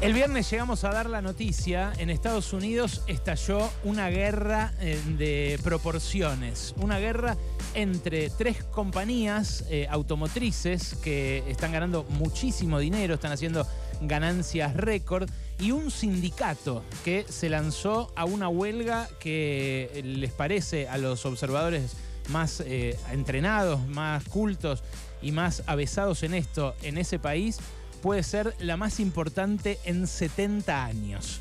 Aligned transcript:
El 0.00 0.14
viernes 0.14 0.50
llegamos 0.50 0.84
a 0.84 0.92
dar 0.92 1.10
la 1.10 1.20
noticia, 1.20 1.92
en 1.98 2.08
Estados 2.08 2.54
Unidos 2.54 3.02
estalló 3.06 3.70
una 3.84 4.08
guerra 4.08 4.72
eh, 4.80 4.98
de 5.18 5.60
proporciones, 5.62 6.74
una 6.78 6.98
guerra 6.98 7.36
entre 7.74 8.30
tres 8.30 8.64
compañías 8.64 9.62
eh, 9.68 9.86
automotrices 9.90 10.94
que 11.02 11.44
están 11.48 11.72
ganando 11.72 12.04
muchísimo 12.04 12.78
dinero, 12.78 13.12
están 13.12 13.32
haciendo 13.32 13.66
ganancias 14.00 14.74
récord, 14.74 15.28
y 15.58 15.72
un 15.72 15.90
sindicato 15.90 16.82
que 17.04 17.26
se 17.28 17.50
lanzó 17.50 18.10
a 18.16 18.24
una 18.24 18.48
huelga 18.48 19.06
que 19.18 20.00
les 20.02 20.32
parece 20.32 20.88
a 20.88 20.96
los 20.96 21.26
observadores 21.26 21.94
más 22.30 22.60
eh, 22.60 22.96
entrenados, 23.12 23.86
más 23.86 24.24
cultos 24.24 24.82
y 25.20 25.32
más 25.32 25.62
avesados 25.66 26.22
en 26.22 26.32
esto 26.32 26.74
en 26.80 26.96
ese 26.96 27.18
país, 27.18 27.58
puede 28.00 28.22
ser 28.22 28.54
la 28.58 28.76
más 28.76 29.00
importante 29.00 29.78
en 29.84 30.06
70 30.06 30.84
años. 30.84 31.40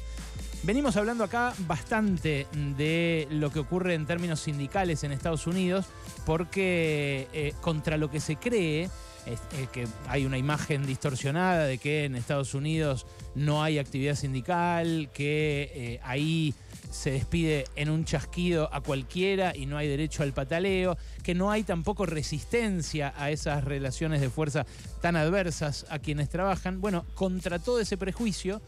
Venimos 0.63 0.97
hablando 0.97 1.23
acá 1.23 1.53
bastante 1.59 2.45
de 2.77 3.27
lo 3.31 3.49
que 3.49 3.59
ocurre 3.59 3.93
en 3.93 4.05
términos 4.05 4.41
sindicales 4.41 5.03
en 5.03 5.13
Estados 5.13 5.47
Unidos, 5.47 5.85
porque 6.25 7.27
eh, 7.31 7.53
contra 7.61 7.95
lo 7.97 8.11
que 8.11 8.19
se 8.19 8.35
cree, 8.35 8.89
es, 9.25 9.39
que 9.71 9.87
hay 10.07 10.25
una 10.25 10.37
imagen 10.37 10.85
distorsionada 10.85 11.65
de 11.65 11.77
que 11.77 12.05
en 12.05 12.15
Estados 12.15 12.53
Unidos 12.53 13.05
no 13.35 13.63
hay 13.63 13.79
actividad 13.79 14.15
sindical, 14.15 15.09
que 15.13 15.71
eh, 15.73 15.99
ahí 16.03 16.53
se 16.89 17.11
despide 17.11 17.65
en 17.75 17.89
un 17.89 18.05
chasquido 18.05 18.73
a 18.73 18.81
cualquiera 18.81 19.55
y 19.55 19.65
no 19.65 19.77
hay 19.77 19.87
derecho 19.87 20.23
al 20.23 20.33
pataleo, 20.33 20.97
que 21.23 21.35
no 21.35 21.51
hay 21.51 21.63
tampoco 21.63 22.05
resistencia 22.05 23.13
a 23.17 23.31
esas 23.31 23.63
relaciones 23.63 24.21
de 24.21 24.29
fuerza 24.29 24.65
tan 25.01 25.15
adversas 25.15 25.85
a 25.89 25.99
quienes 25.99 26.29
trabajan. 26.29 26.81
Bueno, 26.81 27.05
contra 27.15 27.59
todo 27.59 27.79
ese 27.79 27.97
prejuicio, 27.97 28.61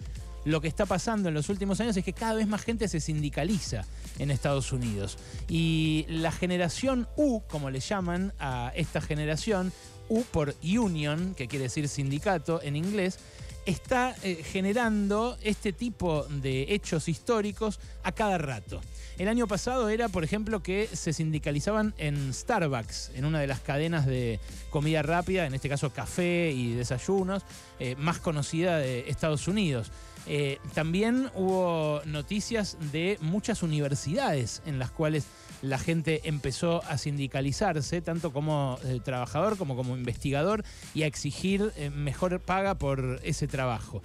lo 0.46 0.62
que 0.62 0.68
está 0.68 0.86
pasando 0.86 1.30
en 1.30 1.36
los 1.36 1.50
últimos 1.50 1.80
años 1.82 1.96
es 1.98 2.04
que 2.04 2.14
cada 2.14 2.34
vez 2.34 2.48
más 2.48 2.64
gente 2.64 2.88
se 2.88 3.00
sindicaliza 3.00 3.86
en 4.18 4.32
Estados 4.32 4.72
Unidos. 4.72 5.18
Y 5.48 6.06
la 6.10 6.32
generación 6.32 7.08
U, 7.16 7.42
como 7.48 7.70
le 7.70 7.80
llaman 7.80 8.34
a 8.40 8.72
esta 8.76 9.02
generación, 9.02 9.72
U 10.10 10.24
por 10.24 10.56
union, 10.64 11.36
que 11.36 11.48
quiere 11.48 11.64
decir 11.64 11.88
sindicato 11.88 12.62
en 12.62 12.76
inglés, 12.76 13.20
está 13.66 14.16
eh, 14.24 14.44
generando 14.44 15.38
este 15.42 15.74
tipo 15.74 16.24
de 16.24 16.74
hechos 16.74 17.08
históricos 17.08 17.80
a 18.04 18.12
cada 18.12 18.38
rato. 18.38 18.82
El 19.18 19.28
año 19.28 19.48
pasado 19.48 19.90
era, 19.90 20.10
por 20.10 20.24
ejemplo, 20.24 20.64
que 20.64 20.88
se 20.92 21.14
sindicalizaban 21.14 21.94
en 21.98 22.34
Starbucks, 22.34 23.12
en 23.14 23.26
una 23.26 23.40
de 23.40 23.48
las 23.48 23.60
cadenas 23.60 24.06
de 24.06 24.40
comida 24.70 25.04
rápida, 25.04 25.46
en 25.46 25.54
este 25.54 25.70
caso 25.70 25.92
café 25.92 26.52
y 26.52 26.74
desayunos, 26.74 27.44
eh, 27.80 27.96
más 27.98 28.18
conocida 28.18 28.80
de 28.80 29.10
Estados 29.10 29.48
Unidos. 29.48 29.92
Eh, 30.28 30.60
también 30.74 31.30
hubo 31.36 32.02
noticias 32.06 32.78
de 32.92 33.18
muchas 33.22 33.64
universidades 33.64 34.62
en 34.66 34.80
las 34.80 34.92
cuales 34.92 35.26
la 35.62 35.78
gente 35.78 36.22
empezó 36.24 36.84
a 36.86 36.98
sindicalizarse, 36.98 38.02
tanto 38.02 38.34
como 38.34 38.80
eh, 38.84 39.00
trabajador 39.04 39.58
como 39.58 39.76
como 39.76 39.96
investigador, 39.96 40.64
y 40.94 41.04
a 41.04 41.08
exigir 41.08 41.72
eh, 41.76 41.90
mejor 41.90 42.40
paga 42.40 42.76
por 42.76 43.20
ese 43.24 43.48
trabajo. 43.48 44.02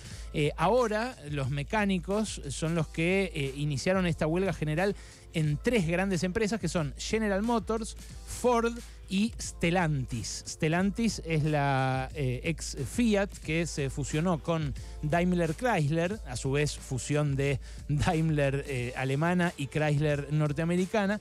ahora 0.57 1.17
los 1.31 1.51
mecánicos 1.51 2.43
son 2.49 2.75
los 2.75 2.89
que 2.89 3.55
iniciaron 3.57 4.07
esta 4.07 4.27
huelga 4.27 4.53
general 4.53 4.95
en 5.37 5.59
tres 5.63 5.87
grandes 5.87 6.23
empresas 6.23 6.59
que 6.59 6.67
son 6.67 6.95
General 6.97 7.43
Motors, 7.43 7.95
Ford 8.27 8.73
y 9.11 9.35
Stellantis. 9.39 10.45
Stellantis 10.49 11.21
es 11.27 11.45
la 11.45 12.09
eh, 12.15 12.41
ex 12.45 12.75
Fiat 12.91 13.29
que 13.45 13.67
se 13.67 13.91
fusionó 13.91 14.43
con 14.43 14.73
Daimler 15.03 15.55
Chrysler, 15.55 16.19
a 16.27 16.37
su 16.37 16.53
vez 16.53 16.79
fusión 16.79 17.37
de 17.37 17.61
Daimler 17.89 18.65
eh, 18.67 18.95
alemana 18.97 19.53
y 19.59 19.67
Chrysler 19.67 20.33
norteamericana 20.33 21.21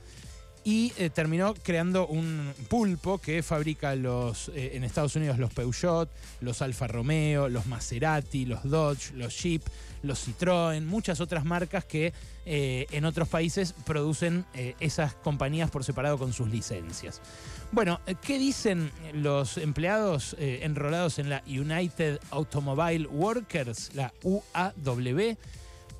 y 0.66 0.92
eh, 0.98 1.10
terminó 1.10 1.54
creando 1.54 2.08
un 2.08 2.53
pulpo 2.68 3.20
que 3.20 3.42
fabrica 3.42 3.96
los 3.96 4.52
en 4.53 4.84
Estados 4.84 5.16
Unidos 5.16 5.40
los 5.40 5.53
Peugeot, 5.53 6.09
los 6.42 6.62
Alfa 6.62 6.88
Romeo, 6.88 7.48
los 7.48 7.66
Maserati, 7.68 8.46
los 8.46 8.64
Dodge, 8.70 9.14
los 9.14 9.42
Jeep, 9.42 9.62
los 10.04 10.28
Citroën, 10.28 10.84
muchas 10.84 11.22
otras 11.22 11.46
marcas 11.46 11.86
que 11.86 12.14
en 12.46 13.06
otros 13.06 13.28
países 13.28 13.74
producen 13.86 14.46
esas 14.80 15.16
compañías 15.16 15.72
por 15.72 15.84
separado 15.84 16.18
con 16.18 16.34
sus 16.34 16.50
licencias. 16.50 17.22
Bueno, 17.72 18.00
¿qué 18.22 18.40
dicen 18.40 18.92
los 19.14 19.58
empleados 19.58 20.36
eh, 20.40 20.59
enrolados 20.64 21.20
en 21.20 21.30
la 21.30 21.44
United 21.46 22.20
Automobile 22.31 23.08
Workers, 23.08 23.92
la 23.94 24.14
UAW? 24.24 25.36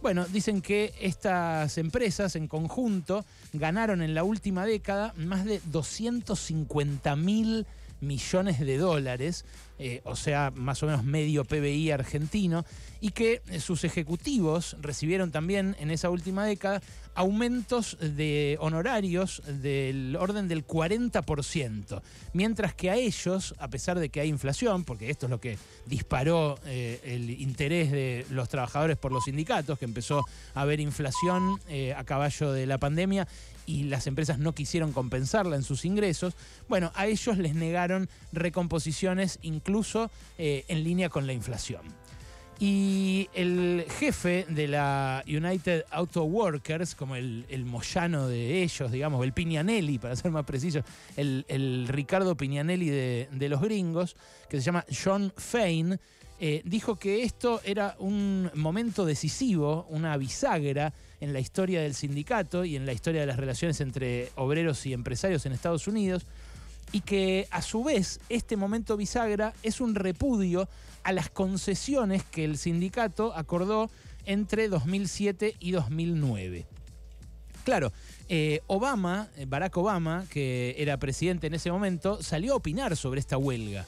Bueno, 0.06 0.28
dicen 0.28 0.62
que 0.62 0.94
estas 1.02 1.80
empresas 1.80 2.36
en 2.36 2.48
conjunto 2.48 3.26
ganaron 3.54 4.04
en 4.04 4.14
la 4.14 4.24
última 4.24 4.64
década 4.64 5.16
más 5.18 5.46
de 5.46 5.60
250 5.72 7.16
mil 7.16 7.66
millones 8.02 8.60
de 8.60 8.78
dólares, 8.78 9.46
eh, 9.78 10.02
o 10.06 10.16
sea, 10.16 10.52
más 10.56 10.82
o 10.84 10.86
menos 10.86 11.04
medio 11.04 11.44
PBI 11.44 11.92
argentino, 11.92 12.66
y 13.02 13.12
que 13.12 13.42
eh, 13.50 13.60
sus 13.60 13.84
ejecutivos 13.84 14.78
recibieron 14.82 15.32
también 15.32 15.76
en 15.80 15.92
esa 15.92 16.10
última 16.10 16.46
década 16.46 16.82
aumentos 17.14 17.98
de 18.00 18.58
honorarios 18.62 19.42
del 19.46 20.16
orden 20.18 20.48
del 20.48 20.66
40%, 20.66 22.02
mientras 22.34 22.74
que 22.74 22.90
a 22.90 22.96
ellos, 22.96 23.54
a 23.58 23.70
pesar 23.70 24.00
de 24.00 24.10
que 24.10 24.22
hay 24.22 24.30
inflación, 24.30 24.84
porque 24.84 25.10
esto 25.10 25.26
es 25.26 25.30
lo 25.30 25.40
que 25.40 25.58
disparó 25.86 26.58
eh, 26.66 27.02
el 27.04 27.30
interés 27.30 27.92
de 27.92 28.26
los 28.30 28.50
trabajadores 28.50 28.98
por 28.98 29.12
los 29.12 29.26
sindicatos, 29.26 29.78
que 29.78 29.86
empezó 29.86 30.26
a 30.54 30.62
haber 30.62 30.80
inflación 30.80 31.60
a 31.96 32.04
caballo 32.04 32.52
de 32.52 32.66
la 32.66 32.78
pandemia 32.78 33.28
y 33.66 33.84
las 33.84 34.08
empresas 34.08 34.40
no 34.40 34.54
quisieron 34.54 34.92
compensarla 34.92 35.56
en 35.56 35.64
sus 35.64 35.86
ingresos, 35.86 36.36
bueno, 36.68 36.92
a 36.96 37.08
ellos 37.08 37.38
les 37.38 37.56
negaron 37.56 38.10
recomposiciones 38.32 39.40
incluso 39.42 39.65
eh, 40.38 40.66
en 40.68 40.84
línea 40.84 41.10
con 41.10 41.28
la 41.28 41.34
inflación. 41.34 41.82
Y 42.58 43.28
el 43.34 43.86
jefe 44.00 44.46
de 44.48 44.68
la 44.70 45.24
United 45.28 45.84
Auto 45.92 46.24
Workers, 46.24 46.96
como 46.96 47.18
el, 47.18 47.66
Moyano 47.66 48.28
de 48.30 48.64
ellos, 48.64 48.92
digamos, 48.92 49.24
el 49.26 49.34
Piñanelli, 49.34 50.00
para 50.00 50.16
ser 50.16 50.32
más 50.32 50.46
preciso, 50.46 50.80
el, 51.18 51.86
Ricardo 51.90 52.38
Piñanelli 52.38 52.90
de, 52.90 53.28
de, 53.32 53.50
los 53.50 53.60
gringos, 53.60 54.16
que 54.50 54.58
se 54.58 54.64
llama 54.64 54.86
John 54.90 55.34
Fain, 55.36 56.00
eh, 56.38 56.62
dijo 56.66 56.98
que 56.98 57.24
esto 57.24 57.62
era 57.64 57.96
un 57.98 58.52
momento 58.56 59.06
decisivo, 59.06 59.86
una 59.90 60.18
bisagra 60.18 60.94
en 61.22 61.32
la 61.32 61.40
historia 61.40 61.82
del 61.82 61.94
sindicato 61.94 62.66
y 62.66 62.76
en 62.76 62.86
la 62.86 62.92
historia 62.92 63.22
de 63.22 63.28
las 63.28 63.38
relaciones 63.38 63.80
entre 63.80 64.32
obreros 64.36 64.86
y 64.86 64.92
empresarios 64.92 65.46
en 65.46 65.54
Estados 65.54 65.88
Unidos, 65.88 66.26
y 66.92 67.02
que 67.02 67.48
a 67.52 67.62
su 67.62 67.84
vez 67.84 68.20
este 68.30 68.58
momento 68.58 68.98
bisagra 68.98 69.54
es 69.64 69.82
un 69.82 69.96
repudio 69.96 70.68
a 71.04 71.12
las 71.12 71.30
concesiones 71.30 72.24
que 72.24 72.46
el 72.46 72.58
sindicato 72.58 73.34
acordó 73.36 73.90
entre 74.26 74.70
2007 74.70 75.56
y 75.60 75.72
2009. 75.72 76.66
Claro, 77.64 77.92
eh, 78.30 78.62
Obama, 78.68 79.28
Barack 79.48 79.76
Obama, 79.78 80.26
que 80.30 80.76
era 80.78 80.98
presidente 80.98 81.48
en 81.48 81.56
ese 81.56 81.72
momento, 81.72 82.22
salió 82.22 82.54
a 82.54 82.58
opinar 82.58 82.96
sobre 82.96 83.20
esta 83.20 83.38
huelga 83.38 83.86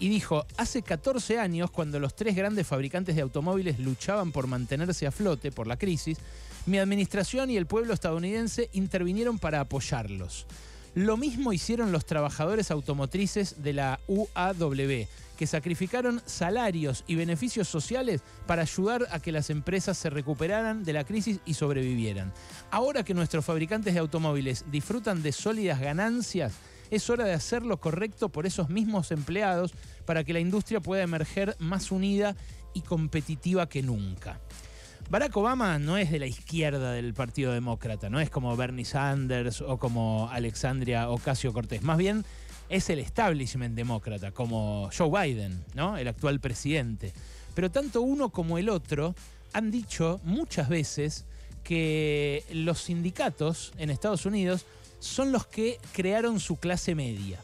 y 0.00 0.08
dijo, 0.08 0.46
hace 0.56 0.82
14 0.82 1.38
años, 1.38 1.70
cuando 1.70 1.98
los 1.98 2.14
tres 2.14 2.36
grandes 2.36 2.66
fabricantes 2.66 3.16
de 3.16 3.22
automóviles 3.22 3.78
luchaban 3.80 4.30
por 4.30 4.46
mantenerse 4.46 5.06
a 5.06 5.10
flote 5.10 5.50
por 5.50 5.66
la 5.66 5.76
crisis, 5.76 6.18
mi 6.66 6.78
administración 6.78 7.50
y 7.50 7.56
el 7.56 7.66
pueblo 7.66 7.94
estadounidense 7.94 8.68
intervinieron 8.72 9.38
para 9.38 9.60
apoyarlos. 9.60 10.46
Lo 10.98 11.16
mismo 11.16 11.52
hicieron 11.52 11.92
los 11.92 12.06
trabajadores 12.06 12.72
automotrices 12.72 13.62
de 13.62 13.72
la 13.72 14.00
UAW, 14.08 15.06
que 15.36 15.46
sacrificaron 15.46 16.20
salarios 16.26 17.04
y 17.06 17.14
beneficios 17.14 17.68
sociales 17.68 18.20
para 18.48 18.62
ayudar 18.62 19.06
a 19.12 19.20
que 19.20 19.30
las 19.30 19.48
empresas 19.50 19.96
se 19.96 20.10
recuperaran 20.10 20.82
de 20.82 20.92
la 20.92 21.04
crisis 21.04 21.38
y 21.46 21.54
sobrevivieran. 21.54 22.32
Ahora 22.72 23.04
que 23.04 23.14
nuestros 23.14 23.44
fabricantes 23.44 23.94
de 23.94 24.00
automóviles 24.00 24.64
disfrutan 24.72 25.22
de 25.22 25.30
sólidas 25.30 25.78
ganancias, 25.78 26.54
es 26.90 27.08
hora 27.08 27.24
de 27.24 27.34
hacer 27.34 27.62
lo 27.62 27.78
correcto 27.78 28.30
por 28.30 28.44
esos 28.44 28.68
mismos 28.68 29.12
empleados 29.12 29.74
para 30.04 30.24
que 30.24 30.32
la 30.32 30.40
industria 30.40 30.80
pueda 30.80 31.04
emerger 31.04 31.54
más 31.60 31.92
unida 31.92 32.34
y 32.74 32.80
competitiva 32.80 33.68
que 33.68 33.84
nunca. 33.84 34.40
Barack 35.10 35.34
Obama 35.38 35.78
no 35.78 35.96
es 35.96 36.10
de 36.10 36.18
la 36.18 36.26
izquierda 36.26 36.92
del 36.92 37.14
Partido 37.14 37.52
Demócrata, 37.52 38.10
no 38.10 38.20
es 38.20 38.28
como 38.28 38.54
Bernie 38.58 38.84
Sanders 38.84 39.62
o 39.62 39.78
como 39.78 40.28
Alexandria 40.30 41.08
Ocasio 41.08 41.54
Cortés, 41.54 41.82
más 41.82 41.96
bien 41.96 42.26
es 42.68 42.90
el 42.90 42.98
establishment 42.98 43.74
demócrata, 43.74 44.32
como 44.32 44.90
Joe 44.94 45.08
Biden, 45.08 45.64
¿no? 45.74 45.96
el 45.96 46.08
actual 46.08 46.40
presidente. 46.40 47.14
Pero 47.54 47.70
tanto 47.70 48.02
uno 48.02 48.28
como 48.28 48.58
el 48.58 48.68
otro 48.68 49.14
han 49.54 49.70
dicho 49.70 50.20
muchas 50.24 50.68
veces 50.68 51.24
que 51.64 52.44
los 52.52 52.82
sindicatos 52.82 53.72
en 53.78 53.88
Estados 53.88 54.26
Unidos 54.26 54.66
son 55.00 55.32
los 55.32 55.46
que 55.46 55.78
crearon 55.92 56.38
su 56.38 56.56
clase 56.56 56.94
media. 56.94 57.40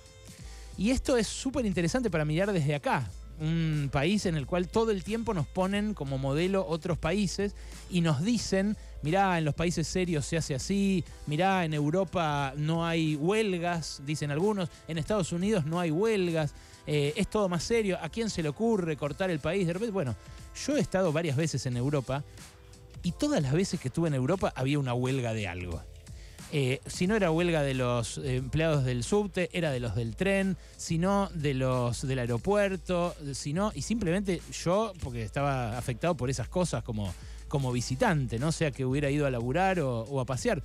Y 0.77 0.91
esto 0.91 1.17
es 1.17 1.29
súper 1.29 1.65
interesante 1.65 2.11
para 2.11 2.27
mirar 2.27 2.53
desde 2.53 2.75
acá, 2.75 3.09
un 3.41 3.89
país 3.93 4.27
en 4.27 4.37
el 4.37 4.47
cual 4.47 4.69
todo 4.69 4.91
el 4.91 5.03
tiempo 5.03 5.35
nos 5.35 5.47
ponen 5.47 5.95
como 5.95 6.19
modelo 6.19 6.67
otros 6.67 6.99
países 6.99 7.55
y 7.91 8.01
nos 8.01 8.23
dicen, 8.23 8.77
mirá, 9.03 9.39
en 9.39 9.45
los 9.45 9.55
países 9.55 9.87
serios 9.87 10.25
se 10.25 10.37
hace 10.37 10.55
así, 10.55 11.05
mirá, 11.27 11.65
en 11.65 11.75
Europa 11.75 12.55
no 12.57 12.87
hay 12.87 13.17
huelgas, 13.17 14.03
dicen 14.07 14.31
algunos, 14.31 14.69
en 14.89 14.99
Estados 14.99 15.33
Unidos 15.33 15.67
no 15.67 15.81
hay 15.81 15.91
huelgas, 15.91 16.55
eh, 16.87 17.13
es 17.17 17.29
todo 17.29 17.49
más 17.49 17.63
serio, 17.63 17.99
¿a 18.01 18.09
quién 18.09 18.31
se 18.31 18.43
le 18.43 18.49
ocurre 18.49 18.97
cortar 18.97 19.31
el 19.31 19.41
país? 19.41 19.67
De 19.67 19.73
repente, 19.73 19.93
bueno, 19.93 20.17
yo 20.67 20.77
he 20.77 20.81
estado 20.81 21.13
varias 21.13 21.37
veces 21.37 21.67
en 21.67 21.77
Europa 21.77 22.23
y 23.03 23.13
todas 23.13 23.43
las 23.43 23.53
veces 23.53 23.81
que 23.81 23.89
estuve 23.89 24.09
en 24.09 24.15
Europa 24.15 24.53
había 24.57 24.79
una 24.79 24.95
huelga 24.95 25.35
de 25.35 25.49
algo. 25.49 25.83
Eh, 26.53 26.81
si 26.87 27.07
no 27.07 27.17
era 27.17 27.31
huelga 27.31 27.63
de 27.63 27.75
los 27.75 28.19
empleados 28.19 28.85
del 28.85 29.03
subte, 29.03 29.51
era 29.53 29.73
de 29.73 29.81
los 29.81 29.95
del 29.97 30.15
tren, 30.15 30.57
si 30.77 30.99
no 30.99 31.29
de 31.35 31.55
los 31.55 32.07
del 32.07 32.21
aeropuerto, 32.21 33.15
si 33.33 33.53
no, 33.53 33.73
y 33.75 33.83
simplemente 33.83 34.41
yo, 34.65 34.93
porque 35.03 35.23
estaba 35.23 35.77
afectado 35.77 36.17
por 36.17 36.31
esas 36.31 36.49
cosas 36.49 36.85
como, 36.85 37.13
como 37.49 37.73
visitante, 37.73 38.39
no 38.39 38.53
sea 38.53 38.71
que 38.71 38.85
hubiera 38.85 39.11
ido 39.11 39.27
a 39.27 39.31
laburar 39.31 39.81
o, 39.81 40.21
a 40.21 40.25
pasear. 40.25 40.63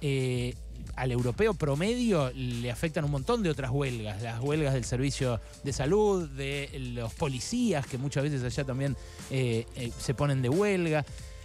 Eh, 0.00 0.54
al 0.96 1.10
europeo 1.10 1.54
promedio 1.54 2.30
le 2.34 2.70
afectan 2.70 3.04
un 3.04 3.10
montón 3.10 3.42
de 3.42 3.50
otras 3.50 3.70
huelgas, 3.70 4.22
las 4.22 4.40
huelgas 4.40 4.74
del 4.74 4.84
servicio 4.84 5.40
de 5.64 5.72
salud, 5.72 6.28
de 6.28 6.70
los 6.94 7.12
policías, 7.14 7.86
que 7.86 7.98
muchas 7.98 8.22
veces 8.22 8.44
allá 8.44 8.64
también 8.64 8.96
eh, 9.30 9.66
se 9.98 10.14
ponen 10.14 10.42
de 10.42 10.48
huelga. 10.48 11.04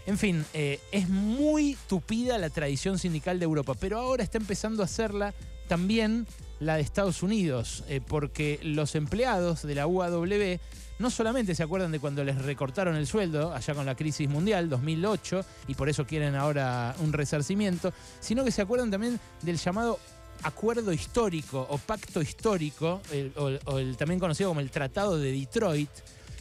En 0.09 0.17
fin, 0.17 0.43
eh, 0.55 0.79
es 0.91 1.07
muy 1.07 1.77
tupida 1.87 2.39
la 2.39 2.49
tradición 2.49 2.97
sindical 2.97 3.37
de 3.37 3.45
Europa, 3.45 3.75
pero 3.79 3.99
ahora 3.99 4.23
está 4.23 4.39
empezando 4.39 4.81
a 4.81 4.85
hacerla 4.85 5.35
también 5.67 6.25
la 6.59 6.77
de 6.77 6.81
Estados 6.81 7.21
Unidos, 7.21 7.83
eh, 7.87 8.01
porque 8.01 8.59
los 8.63 8.95
empleados 8.95 9.61
de 9.61 9.75
la 9.75 9.85
UAW 9.85 10.57
no 10.97 11.11
solamente 11.11 11.53
se 11.53 11.61
acuerdan 11.61 11.91
de 11.91 11.99
cuando 11.99 12.23
les 12.23 12.41
recortaron 12.41 12.95
el 12.95 13.05
sueldo, 13.05 13.53
allá 13.53 13.75
con 13.75 13.85
la 13.85 13.93
crisis 13.93 14.27
mundial, 14.27 14.67
2008, 14.67 15.45
y 15.67 15.75
por 15.75 15.89
eso 15.89 16.07
quieren 16.07 16.33
ahora 16.33 16.95
un 17.01 17.13
resarcimiento, 17.13 17.93
sino 18.19 18.43
que 18.43 18.49
se 18.49 18.63
acuerdan 18.63 18.89
también 18.89 19.19
del 19.43 19.57
llamado 19.57 19.99
acuerdo 20.41 20.91
histórico 20.91 21.67
o 21.69 21.77
pacto 21.77 22.19
histórico, 22.19 22.99
o 23.35 23.77
el 23.77 23.95
también 23.95 24.19
conocido 24.19 24.49
como 24.49 24.61
el 24.61 24.71
Tratado 24.71 25.19
de 25.19 25.31
Detroit, 25.33 25.91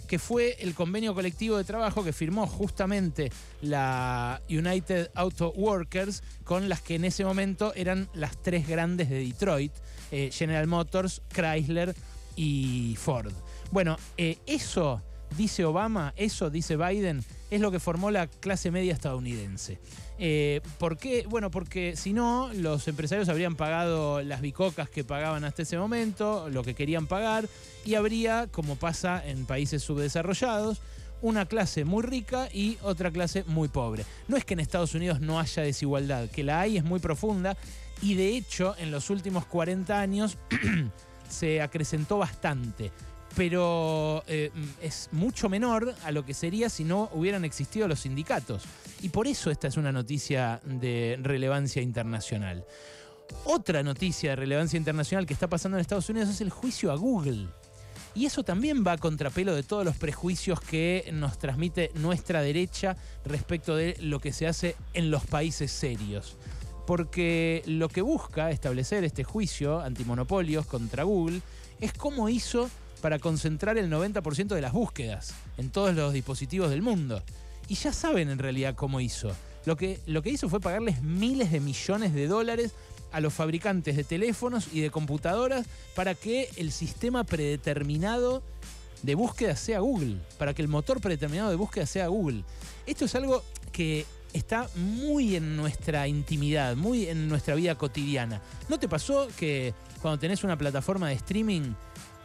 que 0.08 0.19
fue 0.19 0.56
el 0.60 0.75
convenio 0.75 1.14
colectivo 1.14 1.56
de 1.58 1.64
trabajo 1.64 2.02
que 2.02 2.12
firmó 2.12 2.46
justamente 2.46 3.31
la 3.60 4.40
United 4.49 5.10
Auto 5.14 5.52
Workers 5.52 6.22
con 6.44 6.69
las 6.69 6.81
que 6.81 6.96
en 6.96 7.05
ese 7.05 7.25
momento 7.25 7.72
eran 7.76 8.08
las 8.14 8.43
tres 8.43 8.66
grandes 8.66 9.10
de 9.10 9.19
Detroit, 9.25 9.72
eh, 10.10 10.31
General 10.32 10.66
Motors, 10.66 11.22
Chrysler 11.28 11.94
y 12.34 12.96
Ford. 12.99 13.32
Bueno, 13.70 13.99
eh, 14.16 14.38
eso 14.46 15.02
dice 15.37 15.64
Obama, 15.66 16.14
eso 16.16 16.49
dice 16.49 16.76
Biden, 16.76 17.22
es 17.50 17.61
lo 17.61 17.71
que 17.71 17.81
formó 17.81 18.11
la 18.11 18.27
clase 18.27 18.71
media 18.71 18.93
estadounidense. 18.93 19.79
Eh, 20.19 20.61
¿Por 20.79 20.99
qué? 20.99 21.25
Bueno, 21.29 21.50
porque 21.50 21.97
si 21.97 22.12
no, 22.12 22.50
los 22.53 22.89
empresarios 22.89 23.29
habrían 23.29 23.56
pagado 23.56 24.23
las 24.23 24.41
bicocas 24.41 24.91
que 24.91 25.05
pagaban 25.05 25.45
hasta 25.45 25.62
ese 25.62 25.79
momento, 25.79 26.49
lo 26.50 26.62
que 26.62 26.75
querían 26.75 27.06
pagar, 27.06 27.49
y 27.85 27.95
habría, 27.95 28.49
como 28.50 28.77
pasa 28.77 29.23
en 29.25 29.47
países 29.47 29.83
subdesarrollados, 29.83 30.81
una 31.21 31.47
clase 31.47 31.85
muy 31.85 32.03
rica 32.03 32.49
y 32.53 32.79
otra 32.83 33.11
clase 33.11 33.45
muy 33.47 33.69
pobre. 33.69 34.05
No 34.29 34.37
es 34.37 34.45
que 34.45 34.55
en 34.55 34.61
Estados 34.61 34.95
Unidos 34.95 35.21
no 35.21 35.41
haya 35.41 35.62
desigualdad, 35.62 36.29
que 36.29 36.45
la 36.45 36.61
hay 36.61 36.77
es 36.77 36.85
muy 36.85 37.00
profunda 37.00 37.56
y 38.03 38.15
de 38.15 38.37
hecho 38.37 38.77
en 38.79 38.91
los 38.91 39.11
últimos 39.11 39.45
40 39.47 39.99
años 39.99 40.39
se 41.29 41.61
acrecentó 41.61 42.19
bastante 42.19 42.93
pero 43.36 44.25
eh, 44.26 44.50
es 44.82 45.08
mucho 45.12 45.48
menor 45.48 45.94
a 46.04 46.12
lo 46.12 46.25
que 46.25 46.34
sería 46.34 46.69
si 46.69 46.84
no 46.84 47.10
hubieran 47.12 47.44
existido 47.44 47.88
los 47.88 48.00
sindicatos. 48.00 48.64
Y 49.00 49.10
por 49.10 49.26
eso 49.26 49.50
esta 49.50 49.69
es 49.69 49.76
una 49.76 49.92
noticia 49.92 50.60
de 50.64 51.19
relevancia 51.22 51.82
internacional. 51.82 52.64
Otra 53.44 53.82
noticia 53.82 54.30
de 54.30 54.36
relevancia 54.36 54.76
internacional 54.76 55.26
que 55.26 55.34
está 55.34 55.48
pasando 55.48 55.76
en 55.76 55.82
Estados 55.82 56.08
Unidos 56.08 56.30
es 56.30 56.40
el 56.40 56.50
juicio 56.50 56.90
a 56.90 56.96
Google. 56.96 57.48
Y 58.14 58.26
eso 58.26 58.42
también 58.42 58.84
va 58.84 58.92
a 58.92 58.98
contrapelo 58.98 59.54
de 59.54 59.62
todos 59.62 59.84
los 59.84 59.96
prejuicios 59.96 60.60
que 60.60 61.08
nos 61.12 61.38
transmite 61.38 61.92
nuestra 61.94 62.42
derecha 62.42 62.96
respecto 63.25 63.76
de 63.76 63.96
lo 64.00 64.19
que 64.19 64.32
se 64.32 64.46
hace 64.46 64.75
en 64.94 65.10
los 65.10 65.25
países 65.25 65.70
serios. 65.70 66.36
Porque 66.86 67.62
lo 67.66 67.88
que 67.88 68.00
busca 68.00 68.50
establecer 68.50 69.04
este 69.04 69.22
juicio 69.22 69.80
antimonopolios 69.80 70.66
contra 70.66 71.04
Google 71.04 71.42
es 71.80 71.92
cómo 71.92 72.28
hizo 72.28 72.70
para 73.00 73.19
concentrar 73.19 73.79
el 73.79 73.91
90% 73.91 74.49
de 74.49 74.61
las 74.61 74.73
búsquedas 74.73 75.35
en 75.56 75.71
todos 75.71 75.95
los 75.95 76.12
dispositivos 76.12 76.71
del 76.71 76.83
mundo. 76.83 77.23
Y 77.69 77.75
ya 77.75 77.93
saben 77.93 78.31
en 78.31 78.39
realidad 78.39 78.75
cómo 78.75 79.00
hizo. 79.00 79.31
Lo 79.67 79.77
que, 79.77 80.00
lo 80.06 80.23
que 80.23 80.31
hizo 80.31 80.49
fue 80.49 80.61
pagarles 80.61 81.03
miles 81.03 81.53
de 81.53 81.61
millones 81.61 82.15
de 82.15 82.27
dólares 82.27 82.73
a 83.12 83.21
los 83.21 83.33
fabricantes 83.33 83.97
de 83.97 84.05
teléfonos 84.05 84.69
y 84.73 84.81
de 84.81 84.91
computadoras 84.91 85.67
para 85.95 86.15
que 86.15 86.49
el 86.56 86.73
sistema 86.73 87.25
predeterminado 87.25 88.43
de 89.03 89.15
búsqueda 89.15 89.56
sea 89.56 89.81
Google, 89.81 90.17
para 90.39 90.55
que 90.55 90.62
el 90.62 90.69
motor 90.69 91.00
predeterminado 91.00 91.50
de 91.50 91.56
búsqueda 91.56 91.87
sea 91.87 92.09
Google. 92.09 92.45
Esto 92.87 93.05
es 93.05 93.15
algo 93.15 93.43
que 93.73 94.06
está 94.33 94.69
muy 94.75 95.37
en 95.37 95.56
nuestra 95.56 96.09
intimidad, 96.09 96.77
muy 96.77 97.09
en 97.09 97.29
nuestra 97.29 97.55
vida 97.55 97.77
cotidiana. 97.77 98.43
¿No 98.69 98.79
te 98.79 98.89
pasó 98.89 99.29
que 99.37 99.75
cuando 100.03 100.19
tenés 100.19 100.45
una 100.45 100.56
plataforma 100.56 101.09
de 101.09 101.15
streaming 101.15 101.73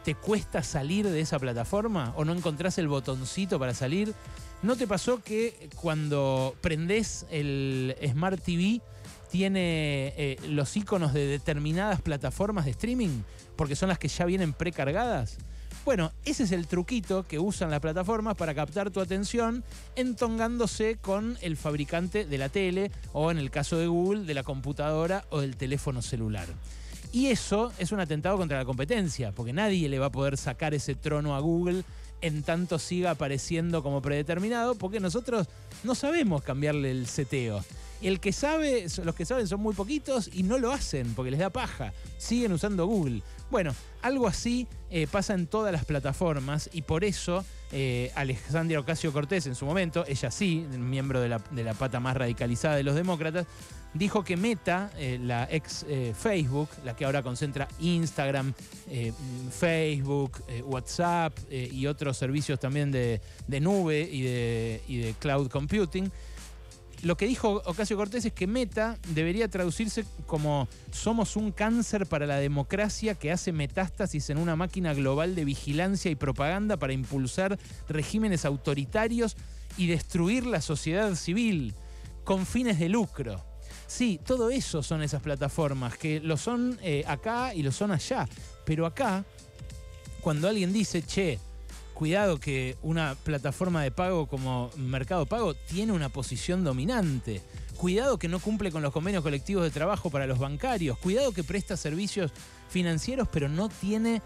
te 0.04 0.14
cuesta 0.14 0.62
salir 0.62 1.08
de 1.08 1.20
esa 1.20 1.38
plataforma 1.38 2.12
o 2.16 2.24
no 2.24 2.34
encontrás 2.34 2.76
el 2.78 2.88
botoncito 2.88 3.58
para 3.58 3.72
salir. 3.72 4.14
¿No 4.62 4.76
te 4.76 4.86
pasó 4.86 5.22
que 5.22 5.70
cuando 5.76 6.54
prendés 6.60 7.26
el 7.30 7.96
Smart 8.12 8.40
TV 8.40 8.82
tiene 9.30 10.12
eh, 10.16 10.36
los 10.48 10.76
iconos 10.76 11.14
de 11.14 11.26
determinadas 11.26 12.02
plataformas 12.02 12.66
de 12.66 12.72
streaming? 12.72 13.22
Porque 13.56 13.76
son 13.76 13.88
las 13.88 13.98
que 13.98 14.08
ya 14.08 14.26
vienen 14.26 14.52
precargadas. 14.52 15.38
Bueno, 15.86 16.12
ese 16.24 16.44
es 16.44 16.52
el 16.52 16.66
truquito 16.66 17.26
que 17.26 17.38
usan 17.38 17.70
las 17.70 17.80
plataformas 17.80 18.36
para 18.36 18.54
captar 18.54 18.90
tu 18.90 19.00
atención 19.00 19.64
entongándose 19.96 20.96
con 20.96 21.36
el 21.42 21.56
fabricante 21.56 22.24
de 22.24 22.38
la 22.38 22.48
tele 22.48 22.90
o 23.12 23.30
en 23.30 23.38
el 23.38 23.50
caso 23.50 23.78
de 23.78 23.86
Google 23.86 24.24
de 24.24 24.34
la 24.34 24.44
computadora 24.44 25.24
o 25.30 25.40
del 25.40 25.56
teléfono 25.56 26.00
celular. 26.00 26.46
Y 27.14 27.28
eso 27.28 27.72
es 27.78 27.92
un 27.92 28.00
atentado 28.00 28.36
contra 28.36 28.58
la 28.58 28.64
competencia, 28.64 29.30
porque 29.30 29.52
nadie 29.52 29.88
le 29.88 30.00
va 30.00 30.06
a 30.06 30.10
poder 30.10 30.36
sacar 30.36 30.74
ese 30.74 30.96
trono 30.96 31.36
a 31.36 31.38
Google 31.38 31.84
en 32.20 32.42
tanto 32.42 32.76
siga 32.80 33.12
apareciendo 33.12 33.84
como 33.84 34.02
predeterminado, 34.02 34.74
porque 34.74 34.98
nosotros 34.98 35.46
no 35.84 35.94
sabemos 35.94 36.42
cambiarle 36.42 36.90
el 36.90 37.06
seteo. 37.06 37.64
El 38.02 38.18
que 38.18 38.32
sabe, 38.32 38.86
los 39.04 39.14
que 39.14 39.24
saben 39.24 39.46
son 39.46 39.60
muy 39.60 39.74
poquitos 39.74 40.28
y 40.32 40.42
no 40.42 40.58
lo 40.58 40.72
hacen 40.72 41.14
porque 41.14 41.30
les 41.30 41.38
da 41.38 41.50
paja. 41.50 41.92
Siguen 42.18 42.50
usando 42.50 42.84
Google. 42.86 43.22
Bueno, 43.48 43.76
algo 44.02 44.26
así 44.26 44.66
eh, 44.90 45.06
pasa 45.08 45.34
en 45.34 45.46
todas 45.46 45.72
las 45.72 45.84
plataformas 45.84 46.68
y 46.72 46.82
por 46.82 47.04
eso 47.04 47.44
eh, 47.70 48.10
Alexandria 48.16 48.80
Ocasio 48.80 49.12
Cortés 49.12 49.46
en 49.46 49.54
su 49.54 49.66
momento, 49.66 50.04
ella 50.08 50.32
sí, 50.32 50.66
miembro 50.76 51.20
de 51.20 51.28
la, 51.28 51.38
de 51.52 51.62
la 51.62 51.74
pata 51.74 52.00
más 52.00 52.16
radicalizada 52.16 52.74
de 52.74 52.82
los 52.82 52.96
demócratas, 52.96 53.46
dijo 53.94 54.24
que 54.24 54.36
Meta, 54.36 54.90
eh, 54.98 55.18
la 55.22 55.48
ex 55.50 55.86
eh, 55.88 56.12
Facebook, 56.18 56.68
la 56.84 56.94
que 56.94 57.04
ahora 57.04 57.22
concentra 57.22 57.68
Instagram, 57.78 58.52
eh, 58.90 59.12
Facebook, 59.50 60.42
WhatsApp 60.64 61.36
y 61.50 61.86
otros 61.86 62.16
servicios 62.16 62.58
también 62.58 62.90
de, 62.90 63.20
nube 63.60 64.08
y 64.10 64.22
de, 64.22 64.82
y 64.88 64.98
de, 64.98 65.14
cloud 65.14 65.48
computing, 65.48 66.10
lo 67.02 67.16
que 67.16 67.26
dijo 67.26 67.62
Ocasio 67.66 67.96
Cortés 67.96 68.24
es 68.24 68.32
que 68.32 68.46
Meta 68.46 68.98
debería 69.08 69.48
traducirse 69.48 70.06
como 70.26 70.68
somos 70.90 71.36
un 71.36 71.52
cáncer 71.52 72.06
para 72.06 72.26
la 72.26 72.36
democracia 72.36 73.14
que 73.14 73.30
hace 73.30 73.52
metástasis 73.52 74.30
en 74.30 74.38
una 74.38 74.56
máquina 74.56 74.94
global 74.94 75.34
de 75.34 75.44
vigilancia 75.44 76.10
y 76.10 76.14
propaganda 76.14 76.78
para 76.78 76.94
impulsar 76.94 77.58
regímenes 77.88 78.46
autoritarios 78.46 79.36
y 79.76 79.86
destruir 79.86 80.46
la 80.46 80.62
sociedad 80.62 81.14
civil 81.14 81.74
con 82.24 82.46
fines 82.46 82.78
de 82.78 82.88
lucro. 82.88 83.53
Sí, 83.86 84.20
todo 84.24 84.50
eso 84.50 84.82
son 84.82 85.02
esas 85.02 85.22
plataformas, 85.22 85.96
que 85.96 86.20
lo 86.20 86.36
son 86.36 86.78
eh, 86.82 87.04
acá 87.06 87.54
y 87.54 87.62
lo 87.62 87.72
son 87.72 87.92
allá. 87.92 88.26
Pero 88.64 88.86
acá, 88.86 89.24
cuando 90.20 90.48
alguien 90.48 90.72
dice, 90.72 91.02
che, 91.02 91.38
cuidado 91.92 92.40
que 92.40 92.76
una 92.82 93.14
plataforma 93.14 93.82
de 93.82 93.90
pago 93.90 94.26
como 94.26 94.70
Mercado 94.76 95.26
Pago 95.26 95.54
tiene 95.54 95.92
una 95.92 96.08
posición 96.08 96.64
dominante. 96.64 97.40
Cuidado 97.76 98.18
que 98.18 98.28
no 98.28 98.38
cumple 98.38 98.70
con 98.70 98.82
los 98.82 98.92
convenios 98.92 99.22
colectivos 99.22 99.64
de 99.64 99.70
trabajo 99.70 100.10
para 100.10 100.26
los 100.26 100.38
bancarios. 100.38 100.98
Cuidado 100.98 101.32
que 101.32 101.44
presta 101.44 101.76
servicios 101.76 102.32
financieros 102.68 103.28
pero 103.30 103.48
no 103.48 103.68
tiene 103.68 104.22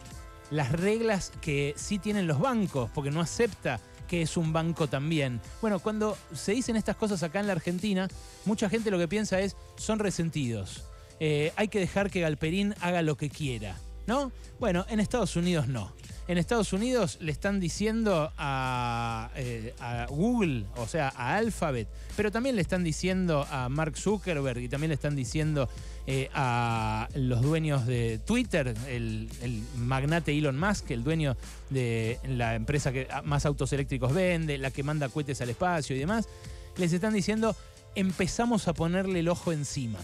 las 0.50 0.72
reglas 0.72 1.32
que 1.40 1.74
sí 1.76 1.98
tienen 1.98 2.26
los 2.26 2.40
bancos, 2.40 2.90
porque 2.94 3.10
no 3.10 3.20
acepta 3.20 3.80
que 4.08 4.22
es 4.22 4.36
un 4.36 4.52
banco 4.52 4.88
también. 4.88 5.40
Bueno, 5.60 5.78
cuando 5.78 6.16
se 6.34 6.52
dicen 6.52 6.76
estas 6.76 6.96
cosas 6.96 7.22
acá 7.22 7.38
en 7.38 7.46
la 7.46 7.52
Argentina, 7.52 8.08
mucha 8.44 8.68
gente 8.68 8.90
lo 8.90 8.98
que 8.98 9.06
piensa 9.06 9.40
es, 9.40 9.54
son 9.76 10.00
resentidos. 10.00 10.84
Eh, 11.20 11.52
hay 11.56 11.68
que 11.68 11.78
dejar 11.78 12.10
que 12.10 12.20
Galperín 12.20 12.74
haga 12.80 13.02
lo 13.02 13.16
que 13.16 13.30
quiera, 13.30 13.76
¿no? 14.06 14.32
Bueno, 14.58 14.86
en 14.88 14.98
Estados 14.98 15.36
Unidos 15.36 15.68
no. 15.68 15.92
En 16.28 16.36
Estados 16.36 16.74
Unidos 16.74 17.16
le 17.22 17.32
están 17.32 17.58
diciendo 17.58 18.30
a, 18.36 19.30
eh, 19.34 19.74
a, 19.80 20.04
Google, 20.10 20.66
o 20.76 20.86
sea, 20.86 21.10
a 21.16 21.36
Alphabet, 21.36 21.88
pero 22.16 22.30
también 22.30 22.54
le 22.54 22.60
están 22.60 22.84
diciendo 22.84 23.46
a 23.50 23.70
Mark 23.70 23.96
Zuckerberg 23.96 24.58
y 24.58 24.68
también 24.68 24.90
le 24.90 24.96
están 24.96 25.16
diciendo 25.16 25.70
eh, 26.06 26.28
a 26.34 27.08
los 27.14 27.40
dueños 27.40 27.86
de 27.86 28.20
Twitter, 28.26 28.74
el, 28.88 29.30
el, 29.40 29.62
magnate 29.78 30.36
Elon 30.36 30.60
Musk, 30.60 30.90
el 30.90 31.02
dueño 31.02 31.34
de 31.70 32.20
la 32.28 32.54
empresa 32.56 32.92
que 32.92 33.08
más 33.24 33.46
autos 33.46 33.72
eléctricos 33.72 34.12
vende, 34.12 34.58
la 34.58 34.70
que 34.70 34.82
manda 34.82 35.08
cohetes 35.08 35.40
al 35.40 35.48
espacio 35.48 35.96
y 35.96 35.98
demás, 35.98 36.28
les 36.76 36.92
están 36.92 37.14
diciendo 37.14 37.56
empezamos 37.94 38.68
a 38.68 38.74
ponerle 38.74 39.20
el 39.20 39.28
ojo 39.28 39.50
encima 39.50 39.98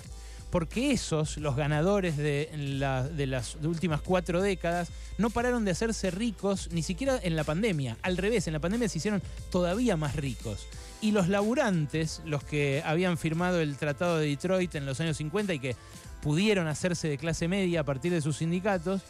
porque 0.55 0.93
esos, 0.93 1.37
los 1.39 1.57
ganadores 1.57 2.17
de, 2.17 2.49
las 3.27 3.57
últimas 3.57 4.01
cuatro 4.03 4.41
décadas, 4.41 4.89
no 5.19 5.31
pararon 5.31 5.65
de 5.65 5.73
hacerse 5.73 6.13
ricos 6.13 6.69
ni 6.71 6.85
siquiera 6.85 7.19
en 7.21 7.35
la 7.35 7.43
pandemia. 7.43 7.97
Al 8.03 8.17
revés, 8.17 8.47
en 8.47 8.53
la 8.53 8.61
pandemia 8.61 8.89
se 8.89 8.99
hicieron 8.99 9.21
todavía 9.51 9.97
más 9.97 10.15
ricos. 10.15 10.69
Y 11.01 11.11
los 11.11 11.27
laburantes, 11.27 12.23
los 12.25 12.45
que 12.45 12.85
habían 12.87 13.19
firmado 13.19 13.61
el 13.61 13.77
Tratado 13.77 14.19
de 14.19 14.29
Detroit 14.29 14.77
en 14.77 14.87
los 14.87 15.01
años 15.01 15.17
50 15.17 15.55
y 15.55 15.59
que 15.59 15.75
pudieron 16.23 16.69
hacerse 16.69 17.09
de 17.09 17.19
clase 17.19 17.49
media 17.49 17.81
a 17.81 17.85
partir 17.85 18.13
de 18.13 18.21
sus 18.21 18.37
sindicatos, 18.37 19.03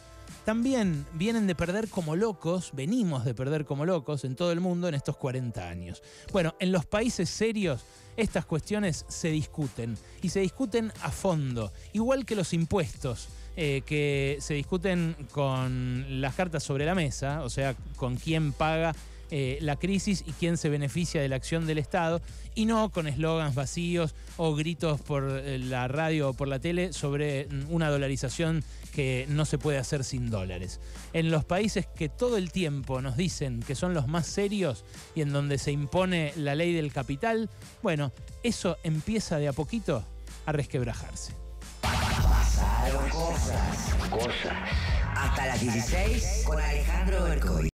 también 0.45 1.07
vienen 1.15 1.47
de 1.47 1.55
perder 1.55 1.89
como 1.89 2.17
locos, 2.17 2.71
venimos 2.73 3.25
de 3.25 3.35
perder 3.35 3.65
como 3.65 3.85
locos 3.85 4.25
en 4.25 4.37
todo 4.37 4.53
el 4.53 4.61
mundo 4.61 4.89
en 4.89 4.95
estos 4.95 5.17
40 5.17 5.69
años. 5.69 6.03
Bueno, 6.33 6.55
en 6.59 6.73
los 6.73 6.87
países 6.87 7.31
serios 7.31 7.85
estas 8.17 8.45
cuestiones 8.47 9.05
se 9.09 9.31
discuten 9.31 9.97
y 10.23 10.29
se 10.29 10.41
discuten 10.41 10.93
a 11.03 11.11
fondo, 11.11 11.73
igual 11.93 12.25
que 12.25 12.37
los 12.37 12.53
impuestos. 12.53 13.29
Eh, 13.57 13.83
que 13.87 14.39
se 14.41 14.55
discuten 14.55 15.15
con 15.31 16.21
las 16.21 16.35
cartas 16.35 16.65
sobre 16.65 16.85
la 16.85 16.97
mesa, 16.97 17.45
o 17.45 17.49
sea, 17.49 17.77
con 17.95 18.17
quién 18.17 18.53
paga 18.53 18.97
eh, 19.31 19.59
la 19.61 19.77
crisis 19.77 20.25
y 20.27 20.33
quién 20.33 20.57
se 20.57 20.69
beneficia 20.69 21.21
de 21.21 21.29
la 21.29 21.37
acción 21.37 21.67
del 21.67 21.79
Estado, 21.79 22.21
y 22.55 22.67
no 22.67 22.91
con 22.91 23.09
eslogans 23.09 23.55
vacíos 23.55 24.15
o 24.37 24.55
gritos 24.55 25.01
por 25.01 25.25
eh, 25.29 25.59
la 25.59 25.89
radio 25.89 26.31
o 26.31 26.33
por 26.35 26.49
la 26.49 26.59
tele 26.59 26.93
sobre 26.93 27.47
mm, 27.47 27.73
una 27.73 27.91
dolarización 27.91 28.65
que 28.95 29.27
no 29.29 29.45
se 29.45 29.59
puede 29.59 29.79
hacer 29.79 30.05
sin 30.05 30.31
dólares. 30.31 30.81
En 31.13 31.31
los 31.31 31.45
países 31.45 31.87
que 31.87 32.09
todo 32.09 32.37
el 32.37 32.53
tiempo 32.53 33.01
nos 33.01 33.17
dicen 33.17 33.61
que 33.61 33.75
son 33.75 33.93
los 33.93 34.07
más 34.07 34.27
serios 34.27 34.85
y 35.15 35.23
en 35.23 35.33
donde 35.33 35.59
se 35.59 35.73
impone 35.73 36.33
la 36.37 36.55
ley 36.55 36.73
del 36.73 36.93
capital, 36.93 37.51
bueno, 37.83 38.13
eso 38.43 38.77
empieza 38.85 39.39
de 39.39 39.49
a 39.49 39.53
poquito 39.53 40.05
a 40.47 40.53
resquebrajarse. 40.53 41.33
Pasaron 41.81 43.09
cosas, 43.11 43.95
cosas. 44.11 44.71
Hasta 45.17 45.47
las 45.47 45.61
16 45.61 46.43
con 46.47 46.61
Alejandro 46.61 47.25
Bercoy. 47.25 47.69